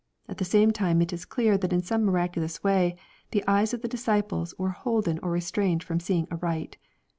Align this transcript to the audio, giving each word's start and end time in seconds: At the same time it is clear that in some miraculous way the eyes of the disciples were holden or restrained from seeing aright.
At 0.27 0.39
the 0.39 0.45
same 0.45 0.71
time 0.71 0.99
it 1.03 1.13
is 1.13 1.25
clear 1.25 1.59
that 1.59 1.71
in 1.71 1.83
some 1.83 2.05
miraculous 2.05 2.63
way 2.63 2.95
the 3.29 3.43
eyes 3.47 3.71
of 3.71 3.83
the 3.83 3.87
disciples 3.87 4.55
were 4.57 4.71
holden 4.71 5.19
or 5.21 5.29
restrained 5.29 5.83
from 5.83 5.99
seeing 5.99 6.27
aright. 6.31 6.75